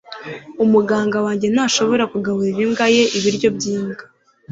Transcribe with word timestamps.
Umuganga 0.63 1.17
wanjye 1.25 1.47
ntashobora 1.53 2.03
kugaburira 2.11 2.61
imbwa 2.65 2.85
ye 2.95 3.03
ibiryo 3.17 3.49
byimbwa 3.57 4.03